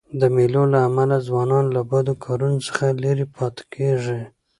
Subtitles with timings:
[0.19, 4.19] د مېلو له امله ځوانان له بدو کارو څخه ليري پاته کېږي.